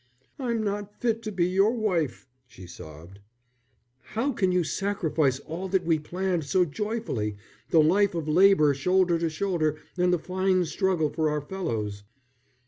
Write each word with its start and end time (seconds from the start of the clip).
"I'm 0.39 0.63
not 0.63 0.99
fit 0.99 1.21
to 1.21 1.31
be 1.31 1.45
your 1.45 1.75
wife," 1.75 2.27
she 2.47 2.65
sobbed. 2.65 3.19
"How 4.15 4.31
can 4.31 4.51
you 4.51 4.63
sacrifice 4.63 5.37
all 5.41 5.67
that 5.67 5.85
we 5.85 5.99
planned 5.99 6.43
so 6.45 6.65
joyfully, 6.65 7.35
the 7.69 7.83
life 7.83 8.15
of 8.15 8.27
labour 8.27 8.73
shoulder 8.73 9.19
to 9.19 9.29
shoulder 9.29 9.77
and 9.97 10.11
the 10.11 10.17
fine 10.17 10.65
struggle 10.65 11.11
for 11.11 11.29
our 11.29 11.41
fellows?" 11.41 12.01